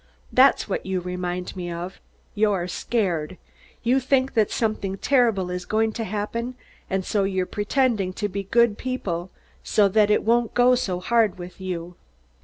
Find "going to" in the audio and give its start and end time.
5.63-6.03